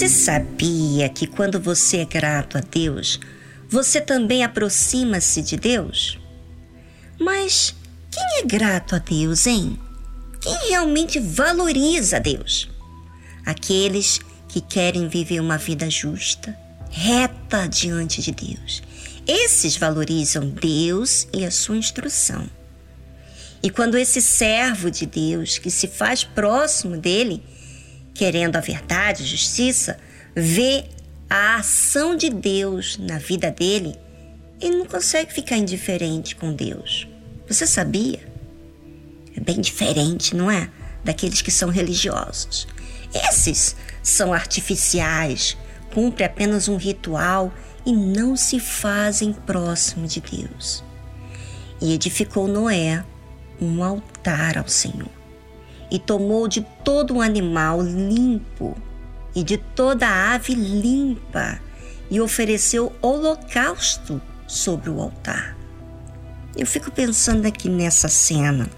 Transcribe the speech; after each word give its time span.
Você 0.00 0.08
sabia 0.08 1.10
que 1.10 1.26
quando 1.26 1.60
você 1.60 1.98
é 1.98 2.04
grato 2.06 2.56
a 2.56 2.62
Deus, 2.62 3.20
você 3.68 4.00
também 4.00 4.42
aproxima-se 4.42 5.42
de 5.42 5.58
Deus? 5.58 6.18
Mas 7.20 7.74
quem 8.10 8.38
é 8.38 8.42
grato 8.46 8.96
a 8.96 8.98
Deus, 8.98 9.46
hein? 9.46 9.78
Quem 10.40 10.70
realmente 10.70 11.20
valoriza 11.20 12.18
Deus? 12.18 12.70
Aqueles 13.44 14.20
que 14.48 14.62
querem 14.62 15.06
viver 15.06 15.38
uma 15.38 15.58
vida 15.58 15.90
justa, 15.90 16.58
reta 16.90 17.68
diante 17.68 18.22
de 18.22 18.32
Deus. 18.32 18.82
Esses 19.26 19.76
valorizam 19.76 20.48
Deus 20.48 21.28
e 21.30 21.44
a 21.44 21.50
sua 21.50 21.76
instrução. 21.76 22.48
E 23.62 23.68
quando 23.68 23.98
esse 23.98 24.22
servo 24.22 24.90
de 24.90 25.04
Deus, 25.04 25.58
que 25.58 25.70
se 25.70 25.86
faz 25.86 26.24
próximo 26.24 26.96
dele, 26.96 27.44
querendo 28.14 28.56
a 28.56 28.60
verdade, 28.60 29.24
justiça, 29.24 29.98
vê 30.34 30.84
a 31.28 31.56
ação 31.56 32.16
de 32.16 32.28
Deus 32.30 32.98
na 32.98 33.18
vida 33.18 33.50
dele, 33.50 33.94
ele 34.60 34.76
não 34.76 34.86
consegue 34.86 35.32
ficar 35.32 35.56
indiferente 35.56 36.36
com 36.36 36.52
Deus. 36.52 37.08
Você 37.46 37.66
sabia? 37.66 38.20
É 39.36 39.40
bem 39.40 39.60
diferente, 39.60 40.34
não 40.34 40.50
é? 40.50 40.70
Daqueles 41.04 41.40
que 41.40 41.50
são 41.50 41.70
religiosos. 41.70 42.66
Esses 43.14 43.74
são 44.02 44.32
artificiais, 44.32 45.56
cumprem 45.94 46.26
apenas 46.26 46.68
um 46.68 46.76
ritual 46.76 47.52
e 47.86 47.92
não 47.92 48.36
se 48.36 48.60
fazem 48.60 49.32
próximo 49.32 50.06
de 50.06 50.20
Deus. 50.20 50.84
E 51.80 51.94
edificou 51.94 52.46
Noé 52.46 53.04
um 53.60 53.82
altar 53.82 54.58
ao 54.58 54.68
Senhor 54.68 55.19
e 55.90 55.98
tomou 55.98 56.46
de 56.46 56.60
todo 56.84 57.14
um 57.14 57.20
animal 57.20 57.82
limpo 57.82 58.76
e 59.34 59.42
de 59.42 59.56
toda 59.56 60.34
ave 60.34 60.54
limpa 60.54 61.60
e 62.10 62.20
ofereceu 62.20 62.92
holocausto 63.00 64.20
sobre 64.46 64.90
o 64.90 65.00
altar. 65.00 65.56
Eu 66.56 66.66
fico 66.66 66.90
pensando 66.90 67.46
aqui 67.46 67.68
nessa 67.68 68.08
cena. 68.08 68.68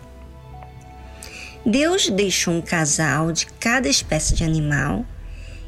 Deus 1.65 2.11
deixou 2.11 2.55
um 2.55 2.61
casal 2.61 3.33
de 3.33 3.47
cada 3.47 3.89
espécie 3.89 4.35
de 4.35 4.45
animal 4.45 5.07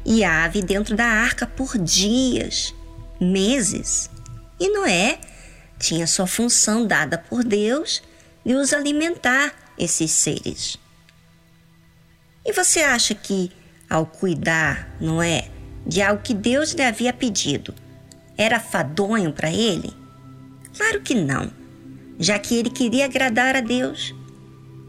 e 0.05 0.23
ave 0.23 0.61
dentro 0.61 0.95
da 0.95 1.05
arca 1.05 1.47
por 1.47 1.77
dias, 1.77 2.75
meses. 3.19 4.09
E 4.59 4.69
Noé 4.69 5.19
tinha 5.79 6.05
sua 6.05 6.27
função 6.27 6.85
dada 6.85 7.17
por 7.17 7.43
Deus 7.43 8.03
de 8.45 8.53
os 8.53 8.71
alimentar 8.73 9.53
esses 9.77 10.11
seres. 10.11 10.77
E 12.45 12.53
você 12.53 12.81
acha 12.81 13.15
que, 13.15 13.51
ao 13.89 14.05
cuidar, 14.05 14.95
não 15.01 15.21
é, 15.21 15.47
de 15.85 16.01
algo 16.01 16.21
que 16.21 16.33
Deus 16.33 16.73
lhe 16.73 16.83
havia 16.83 17.11
pedido, 17.11 17.73
era 18.37 18.59
fadonho 18.59 19.33
para 19.33 19.49
ele? 19.49 19.91
Claro 20.77 21.01
que 21.01 21.15
não, 21.15 21.51
já 22.19 22.37
que 22.37 22.55
ele 22.55 22.69
queria 22.69 23.05
agradar 23.05 23.55
a 23.55 23.61
Deus. 23.61 24.13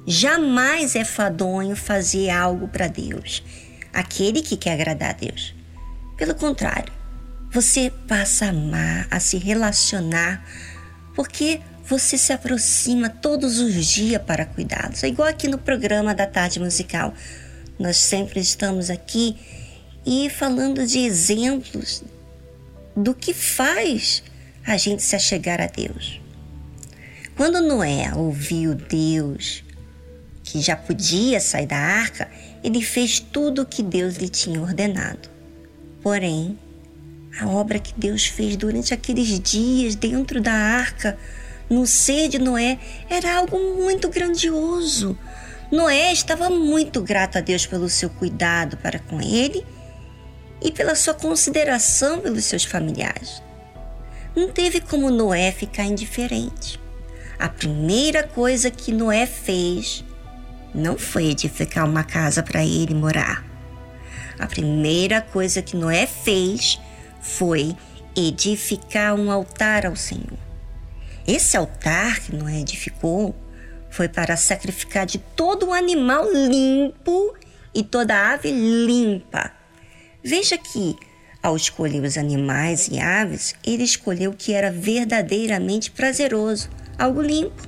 Jamais 0.06 0.94
é 0.94 1.04
fadonho 1.04 1.74
fazer 1.74 2.30
algo 2.30 2.68
para 2.68 2.86
Deus, 2.88 3.42
aquele 3.92 4.42
que 4.42 4.56
quer 4.56 4.74
agradar 4.74 5.10
a 5.10 5.14
Deus. 5.14 5.54
Pelo 6.16 6.34
contrário, 6.34 6.92
você 7.50 7.90
passa 8.06 8.46
a 8.46 8.48
amar, 8.50 9.08
a 9.10 9.18
se 9.18 9.38
relacionar, 9.38 10.44
porque 11.14 11.60
você 11.84 12.18
se 12.18 12.32
aproxima 12.32 13.08
todos 13.08 13.58
os 13.60 13.86
dias 13.86 14.20
para 14.22 14.44
cuidados. 14.44 15.02
É 15.02 15.08
igual 15.08 15.28
aqui 15.28 15.48
no 15.48 15.58
programa 15.58 16.14
da 16.14 16.26
tarde 16.26 16.58
musical. 16.58 17.14
Nós 17.78 17.96
sempre 17.96 18.40
estamos 18.40 18.90
aqui 18.90 19.36
e 20.04 20.30
falando 20.30 20.86
de 20.86 21.00
exemplos 21.00 22.02
do 22.96 23.14
que 23.14 23.34
faz 23.34 24.22
a 24.66 24.76
gente 24.76 25.02
se 25.02 25.14
achegar 25.14 25.60
a 25.60 25.66
Deus. 25.66 26.20
Quando 27.36 27.60
Noé 27.60 28.12
ouviu 28.14 28.74
Deus 28.74 29.62
que 30.42 30.60
já 30.60 30.76
podia 30.76 31.40
sair 31.40 31.66
da 31.66 31.76
arca, 31.76 32.30
ele 32.64 32.80
fez 32.80 33.20
tudo 33.20 33.62
o 33.62 33.66
que 33.66 33.82
Deus 33.82 34.16
lhe 34.16 34.28
tinha 34.28 34.60
ordenado. 34.60 35.28
Porém, 36.02 36.58
a 37.38 37.48
obra 37.48 37.78
que 37.78 37.92
Deus 37.98 38.26
fez 38.26 38.56
durante 38.56 38.94
aqueles 38.94 39.38
dias 39.40 39.94
dentro 39.94 40.40
da 40.40 40.52
arca, 40.52 41.18
no 41.68 41.86
ser 41.86 42.28
de 42.28 42.38
Noé, 42.38 42.78
era 43.10 43.36
algo 43.36 43.58
muito 43.76 44.08
grandioso, 44.08 45.18
Noé 45.70 46.12
estava 46.12 46.48
muito 46.48 47.00
grato 47.02 47.38
a 47.38 47.40
Deus 47.40 47.66
pelo 47.66 47.88
seu 47.88 48.08
cuidado 48.08 48.76
para 48.76 49.00
com 49.00 49.20
ele 49.20 49.66
e 50.62 50.70
pela 50.70 50.94
sua 50.94 51.14
consideração 51.14 52.20
pelos 52.20 52.44
seus 52.44 52.64
familiares. 52.64 53.42
Não 54.34 54.48
teve 54.50 54.80
como 54.80 55.10
Noé 55.10 55.50
ficar 55.50 55.84
indiferente. 55.84 56.80
A 57.38 57.48
primeira 57.48 58.22
coisa 58.22 58.70
que 58.70 58.92
Noé 58.92 59.26
fez 59.26 60.04
não 60.74 60.96
foi 60.96 61.26
edificar 61.26 61.84
uma 61.84 62.04
casa 62.04 62.42
para 62.42 62.64
ele 62.64 62.94
morar. 62.94 63.44
A 64.38 64.46
primeira 64.46 65.20
coisa 65.20 65.62
que 65.62 65.76
Noé 65.76 66.06
fez 66.06 66.78
foi 67.20 67.74
edificar 68.14 69.14
um 69.14 69.30
altar 69.30 69.86
ao 69.86 69.96
Senhor. 69.96 70.38
Esse 71.26 71.56
altar 71.56 72.20
que 72.20 72.34
Noé 72.34 72.60
edificou 72.60 73.34
foi 73.96 74.08
para 74.10 74.36
sacrificar 74.36 75.06
de 75.06 75.16
todo 75.16 75.72
animal 75.72 76.30
limpo 76.30 77.34
e 77.74 77.82
toda 77.82 78.34
ave 78.34 78.52
limpa. 78.52 79.50
Veja 80.22 80.58
que, 80.58 80.94
ao 81.42 81.56
escolher 81.56 82.02
os 82.02 82.18
animais 82.18 82.88
e 82.92 82.98
aves, 83.00 83.54
ele 83.64 83.84
escolheu 83.84 84.32
o 84.32 84.36
que 84.36 84.52
era 84.52 84.70
verdadeiramente 84.70 85.90
prazeroso, 85.90 86.68
algo 86.98 87.22
limpo. 87.22 87.66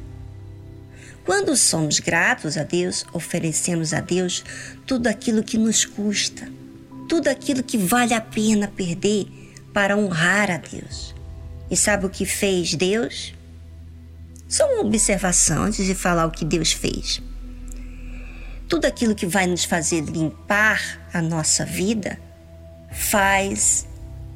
Quando 1.24 1.56
somos 1.56 1.98
gratos 1.98 2.58
a 2.58 2.62
Deus, 2.62 3.06
oferecemos 3.14 3.94
a 3.94 4.00
Deus 4.00 4.44
tudo 4.86 5.06
aquilo 5.06 5.42
que 5.42 5.56
nos 5.56 5.86
custa, 5.86 6.46
tudo 7.08 7.28
aquilo 7.28 7.62
que 7.62 7.78
vale 7.78 8.12
a 8.12 8.20
pena 8.20 8.68
perder 8.68 9.26
para 9.72 9.96
honrar 9.96 10.50
a 10.50 10.58
Deus. 10.58 11.14
E 11.70 11.76
sabe 11.76 12.04
o 12.04 12.10
que 12.10 12.26
fez 12.26 12.74
Deus? 12.74 13.37
Só 14.48 14.64
uma 14.64 14.80
observação 14.80 15.64
antes 15.64 15.84
de 15.84 15.94
falar 15.94 16.26
o 16.26 16.30
que 16.30 16.44
Deus 16.44 16.72
fez. 16.72 17.20
tudo 18.68 18.84
aquilo 18.84 19.14
que 19.14 19.26
vai 19.26 19.46
nos 19.46 19.64
fazer 19.64 20.02
limpar 20.02 21.00
a 21.12 21.22
nossa 21.22 21.64
vida, 21.64 22.18
faz 22.92 23.86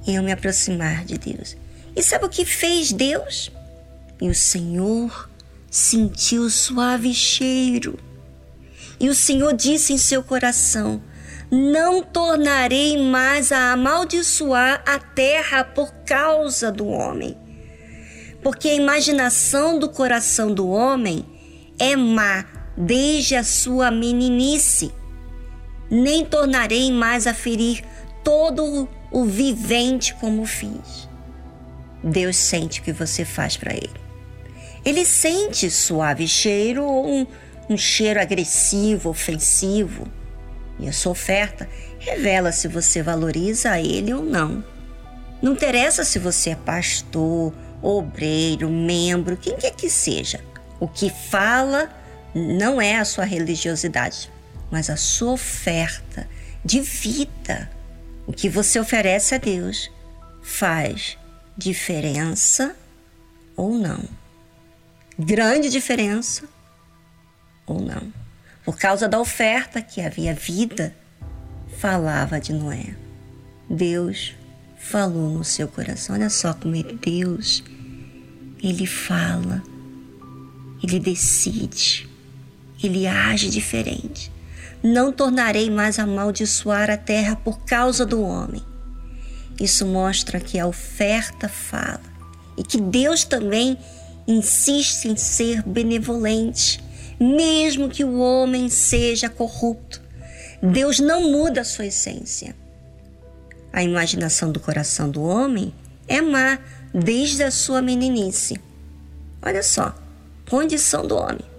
eu 0.06 0.22
me 0.22 0.32
aproximar 0.32 1.04
de 1.04 1.18
Deus. 1.18 1.56
E 1.94 2.02
sabe 2.02 2.24
o 2.24 2.30
que 2.30 2.44
fez 2.44 2.92
Deus? 2.92 3.52
E 4.20 4.28
o 4.28 4.34
Senhor 4.34 5.28
sentiu 5.70 6.42
o 6.42 6.50
suave 6.50 7.12
cheiro. 7.12 7.98
E 8.98 9.08
o 9.08 9.14
Senhor 9.14 9.52
disse 9.54 9.92
em 9.92 9.98
seu 9.98 10.22
coração: 10.22 11.02
Não 11.50 12.02
tornarei 12.02 12.96
mais 12.96 13.52
a 13.52 13.72
amaldiçoar 13.72 14.82
a 14.86 14.98
terra 14.98 15.62
por 15.62 15.92
causa 16.06 16.72
do 16.72 16.86
homem. 16.86 17.36
Porque 18.42 18.68
a 18.68 18.74
imaginação 18.74 19.78
do 19.78 19.88
coração 19.88 20.52
do 20.52 20.68
homem 20.68 21.24
é 21.78 21.94
má 21.96 22.44
desde 22.76 23.36
a 23.36 23.44
sua 23.44 23.90
meninice. 23.90 24.92
Nem 25.90 26.24
tornarei 26.24 26.90
mais 26.90 27.26
a 27.26 27.34
ferir 27.34 27.84
todo 28.24 28.88
o 29.10 29.24
vivente 29.24 30.14
como 30.14 30.44
fiz. 30.44 31.08
Deus 32.02 32.36
sente 32.36 32.80
o 32.80 32.82
que 32.82 32.92
você 32.92 33.24
faz 33.24 33.56
para 33.56 33.74
ele. 33.74 34.02
Ele 34.84 35.04
sente 35.04 35.70
suave 35.70 36.26
cheiro 36.26 36.82
ou 36.82 37.08
um, 37.08 37.26
um 37.70 37.76
cheiro 37.76 38.20
agressivo, 38.20 39.10
ofensivo. 39.10 40.08
E 40.80 40.88
a 40.88 40.92
sua 40.92 41.12
oferta 41.12 41.68
revela 41.98 42.50
se 42.50 42.66
você 42.66 43.02
valoriza 43.02 43.78
ele 43.78 44.12
ou 44.12 44.24
não. 44.24 44.64
Não 45.40 45.52
interessa 45.52 46.04
se 46.04 46.18
você 46.18 46.50
é 46.50 46.56
pastor, 46.56 47.52
obreiro, 47.82 48.70
membro, 48.70 49.36
quem 49.36 49.56
quer 49.56 49.74
que 49.74 49.90
seja. 49.90 50.40
O 50.78 50.88
que 50.88 51.10
fala 51.10 51.90
não 52.34 52.80
é 52.80 52.98
a 52.98 53.04
sua 53.04 53.24
religiosidade, 53.24 54.30
mas 54.70 54.88
a 54.88 54.96
sua 54.96 55.32
oferta 55.32 56.28
de 56.64 56.80
vida. 56.80 57.70
O 58.26 58.32
que 58.32 58.48
você 58.48 58.78
oferece 58.78 59.34
a 59.34 59.38
Deus 59.38 59.90
faz 60.42 61.18
diferença 61.56 62.74
ou 63.56 63.74
não. 63.74 64.02
Grande 65.18 65.68
diferença 65.68 66.44
ou 67.66 67.80
não. 67.80 68.12
Por 68.64 68.78
causa 68.78 69.08
da 69.08 69.18
oferta 69.18 69.82
que 69.82 70.00
havia 70.00 70.34
vida, 70.34 70.94
falava 71.78 72.40
de 72.40 72.52
Noé. 72.52 72.94
Deus 73.68 74.34
falou 74.82 75.30
no 75.30 75.44
seu 75.44 75.68
coração. 75.68 76.16
Olha 76.16 76.28
só 76.28 76.52
como 76.52 76.74
é 76.74 76.82
Deus. 76.82 77.62
Ele 78.62 78.86
fala, 78.86 79.62
ele 80.82 80.98
decide, 80.98 82.08
ele 82.82 83.06
age 83.06 83.48
diferente. 83.48 84.30
Não 84.82 85.12
tornarei 85.12 85.70
mais 85.70 85.98
amaldiçoar 85.98 86.90
a 86.90 86.96
terra 86.96 87.36
por 87.36 87.64
causa 87.64 88.04
do 88.04 88.20
homem. 88.20 88.62
Isso 89.60 89.86
mostra 89.86 90.40
que 90.40 90.58
a 90.58 90.66
oferta 90.66 91.48
fala 91.48 92.02
e 92.56 92.64
que 92.64 92.80
Deus 92.80 93.24
também 93.24 93.78
insiste 94.26 95.06
em 95.06 95.16
ser 95.16 95.62
benevolente, 95.62 96.82
mesmo 97.18 97.88
que 97.88 98.04
o 98.04 98.18
homem 98.18 98.68
seja 98.68 99.28
corrupto. 99.28 100.00
Deus 100.62 100.98
não 100.98 101.30
muda 101.30 101.60
a 101.60 101.64
sua 101.64 101.86
essência. 101.86 102.61
A 103.72 103.82
imaginação 103.82 104.52
do 104.52 104.60
coração 104.60 105.10
do 105.10 105.22
homem 105.22 105.72
é 106.06 106.20
má 106.20 106.58
desde 106.92 107.42
a 107.42 107.50
sua 107.50 107.80
meninice. 107.80 108.60
Olha 109.40 109.62
só, 109.62 109.94
condição 110.48 111.06
do 111.06 111.16
homem 111.16 111.52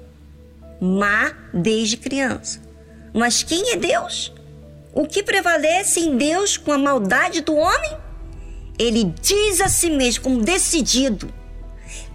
má 0.79 1.33
desde 1.53 1.97
criança. 1.97 2.61
Mas 3.13 3.41
quem 3.41 3.71
é 3.71 3.77
Deus? 3.77 4.33
O 4.93 5.07
que 5.07 5.23
prevalece 5.23 6.01
em 6.01 6.17
Deus 6.17 6.57
com 6.57 6.71
a 6.71 6.77
maldade 6.77 7.41
do 7.41 7.55
homem? 7.55 7.97
Ele 8.77 9.13
diz 9.21 9.61
a 9.61 9.69
si 9.69 9.89
mesmo, 9.89 10.23
como 10.23 10.43
decidido: 10.43 11.33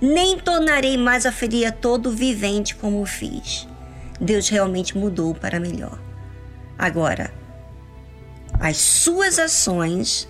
Nem 0.00 0.38
tornarei 0.38 0.96
mais 0.96 1.24
a 1.24 1.32
ferir 1.32 1.66
a 1.66 1.72
todo 1.72 2.10
vivente 2.10 2.74
como 2.74 3.04
fiz. 3.06 3.66
Deus 4.20 4.48
realmente 4.48 4.98
mudou 4.98 5.34
para 5.34 5.58
melhor. 5.58 5.98
Agora, 6.76 7.32
as 8.60 8.76
suas 8.76 9.38
ações, 9.38 10.28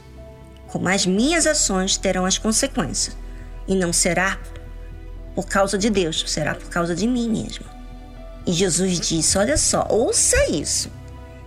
como 0.68 0.88
as 0.88 1.06
minhas 1.06 1.46
ações, 1.46 1.96
terão 1.96 2.24
as 2.24 2.38
consequências. 2.38 3.16
E 3.66 3.74
não 3.74 3.92
será 3.92 4.38
por 5.34 5.46
causa 5.46 5.78
de 5.78 5.88
Deus, 5.88 6.24
será 6.26 6.54
por 6.54 6.68
causa 6.68 6.94
de 6.94 7.06
mim 7.06 7.28
mesmo. 7.28 7.64
E 8.46 8.52
Jesus 8.52 8.98
disse: 9.00 9.38
Olha 9.38 9.56
só, 9.56 9.86
ouça 9.90 10.36
isso. 10.50 10.90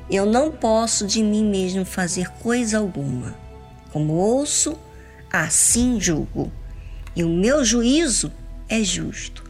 Eu 0.10 0.26
não 0.26 0.52
posso 0.52 1.08
de 1.08 1.24
mim 1.24 1.44
mesmo 1.44 1.86
fazer 1.86 2.28
coisa 2.40 2.78
alguma. 2.78 3.36
Como 3.92 4.14
ouço, 4.14 4.78
assim 5.32 6.00
julgo. 6.00 6.52
E 7.16 7.24
o 7.24 7.30
meu 7.30 7.64
juízo 7.64 8.32
é 8.70 8.84
justo, 8.84 9.44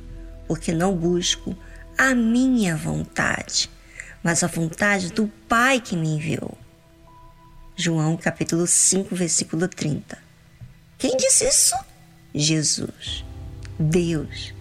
porque 0.47 0.71
não 0.71 0.95
busco 0.95 1.55
a 1.97 2.15
minha 2.15 2.75
vontade, 2.75 3.69
mas 4.23 4.43
a 4.43 4.47
vontade 4.47 5.11
do 5.11 5.27
Pai 5.47 5.79
que 5.79 5.95
me 5.95 6.15
enviou. 6.15 6.57
João 7.81 8.15
capítulo 8.15 8.67
5, 8.67 9.15
versículo 9.15 9.67
30. 9.67 10.17
Quem 10.97 11.17
disse 11.17 11.45
isso? 11.45 11.75
Jesus. 12.33 13.25
Deus. 13.79 14.53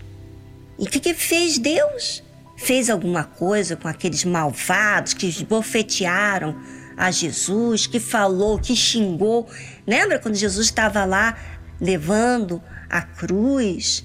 E 0.79 0.85
o 0.85 0.87
que, 0.87 0.99
que 0.99 1.15
fez 1.15 1.59
Deus? 1.59 2.23
fez 2.61 2.91
alguma 2.91 3.25
coisa 3.25 3.75
com 3.75 3.89
aqueles 3.89 4.23
malvados 4.23 5.15
que 5.15 5.27
esbofetearam 5.27 6.55
a 6.95 7.11
Jesus, 7.11 7.87
que 7.87 7.99
falou, 7.99 8.59
que 8.59 8.77
xingou. 8.77 9.49
Lembra 9.87 10.19
quando 10.19 10.35
Jesus 10.35 10.67
estava 10.67 11.07
lá 11.07 11.39
levando 11.81 12.63
a 12.91 13.01
cruz, 13.01 14.05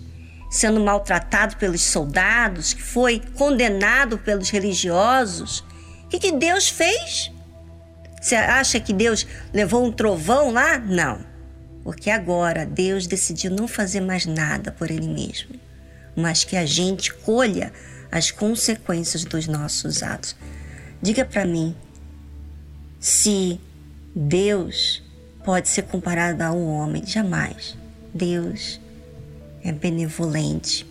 sendo 0.49 0.79
maltratado 0.79 1.57
pelos 1.57 1.81
soldados, 1.81 2.73
que 2.73 2.81
foi 2.81 3.21
condenado 3.35 4.17
pelos 4.17 4.49
religiosos? 4.49 5.59
O 6.05 6.07
que, 6.07 6.17
que 6.17 6.31
Deus 6.31 6.69
fez? 6.69 7.34
Você 8.25 8.33
acha 8.33 8.79
que 8.79 8.91
Deus 8.91 9.27
levou 9.53 9.85
um 9.85 9.91
trovão 9.91 10.49
lá? 10.49 10.79
Não. 10.79 11.23
Porque 11.83 12.09
agora 12.09 12.65
Deus 12.65 13.05
decidiu 13.05 13.51
não 13.51 13.67
fazer 13.67 14.01
mais 14.01 14.25
nada 14.25 14.71
por 14.71 14.89
Ele 14.89 15.07
mesmo, 15.07 15.59
mas 16.15 16.43
que 16.43 16.57
a 16.57 16.65
gente 16.65 17.13
colha 17.13 17.71
as 18.11 18.31
consequências 18.31 19.23
dos 19.23 19.45
nossos 19.45 20.01
atos. 20.01 20.35
Diga 20.99 21.23
para 21.23 21.45
mim 21.45 21.75
se 22.99 23.61
Deus 24.15 25.03
pode 25.43 25.69
ser 25.69 25.83
comparado 25.83 26.41
a 26.41 26.51
um 26.51 26.65
homem. 26.65 27.05
Jamais. 27.05 27.77
Deus 28.11 28.81
é 29.63 29.71
benevolente 29.71 30.83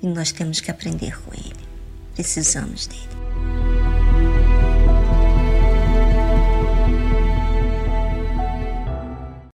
e 0.00 0.06
nós 0.06 0.32
temos 0.32 0.58
que 0.58 0.70
aprender 0.70 1.20
com 1.20 1.34
Ele. 1.34 1.68
Precisamos 2.14 2.86
dele. 2.86 3.21